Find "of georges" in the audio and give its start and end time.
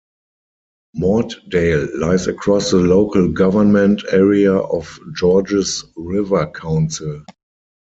4.53-5.85